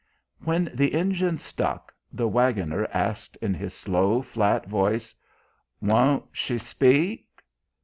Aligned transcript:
When 0.43 0.71
the 0.73 0.95
engine 0.95 1.37
stuck, 1.37 1.93
the 2.11 2.27
waggoner 2.27 2.87
asked 2.91 3.35
in 3.35 3.53
his 3.53 3.75
slow, 3.75 4.23
flat 4.23 4.65
voice: 4.65 5.13
"Woan't 5.79 6.23
she 6.33 6.57
speak?" 6.57 7.27